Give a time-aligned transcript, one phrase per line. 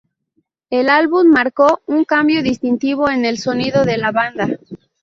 [0.71, 4.47] El álbum marcó un cambio distintivo en el sonido de la banda.